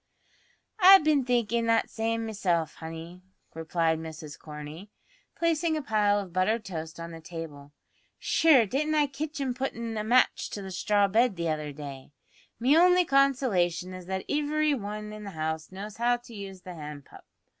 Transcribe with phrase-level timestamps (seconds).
[0.79, 3.21] "I've bin thinkin' that same meself, honey,"
[3.53, 4.89] replied Mrs Corney,
[5.35, 7.71] placing a pile of buttered toast on the table.
[8.17, 12.13] "Shure didn't I kitch him puttin' a match to the straw bed the other day!
[12.59, 16.73] Me only consolation is that ivery wan in the house knows how to use the
[16.73, 17.23] hand pump.